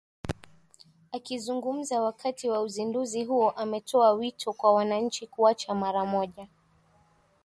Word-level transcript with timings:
Akizungumza 1.11 2.01
wakati 2.01 2.49
wa 2.49 2.61
uzinduzi 2.61 3.23
huo 3.23 3.49
ametoa 3.51 4.13
wito 4.13 4.53
kwa 4.53 4.73
wananchi 4.73 5.27
kuacha 5.27 5.75
mara 5.75 6.05
moja 6.05 6.47